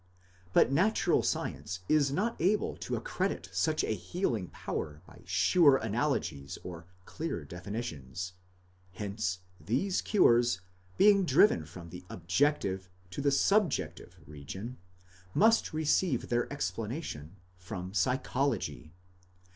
But 0.51 0.71
natural 0.71 1.21
science 1.21 1.81
is 1.87 2.11
not 2.11 2.35
able 2.41 2.75
to 2.77 2.95
accredit 2.95 3.49
such 3.51 3.83
a 3.83 3.93
healing 3.93 4.47
power 4.47 5.03
by 5.05 5.21
sure 5.25 5.77
analogies 5.77 6.57
or 6.63 6.87
clear 7.05 7.45
definitions; 7.45 8.33
hence 8.93 9.41
these 9.63 10.01
cures, 10.01 10.59
being 10.97 11.23
driven 11.23 11.65
from 11.65 11.91
the 11.91 12.03
objective 12.09 12.89
to 13.11 13.21
the 13.21 13.29
subjective 13.29 14.17
region, 14.25 14.77
must 15.35 15.71
receive 15.71 16.29
their 16.29 16.51
explanation 16.51 17.35
from 17.55 17.93
psychology. 17.93 18.95